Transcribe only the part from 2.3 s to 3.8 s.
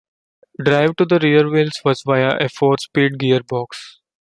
a four speed gearbox.